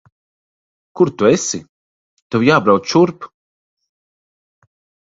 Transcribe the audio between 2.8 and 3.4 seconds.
šurp.